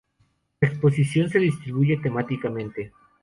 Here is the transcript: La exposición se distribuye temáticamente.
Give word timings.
La 0.61 0.67
exposición 0.67 1.29
se 1.29 1.37
distribuye 1.37 1.95
temáticamente. 1.97 2.91